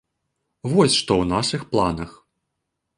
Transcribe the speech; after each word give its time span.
Вось 0.71 0.95
што 1.01 1.11
ў 1.21 1.31
нашых 1.35 1.61
планах. 1.77 2.19